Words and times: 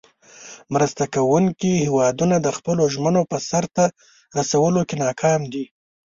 مرسته 0.73 1.03
کوونکې 1.15 1.81
هیوادونه 1.85 2.35
د 2.41 2.47
خپلو 2.57 2.83
ژمنو 2.93 3.21
په 3.31 3.37
سر 3.49 3.63
ته 3.75 3.83
رسولو 4.37 4.81
کې 4.87 4.95
ناکام 5.03 5.41
دي. 5.53 5.65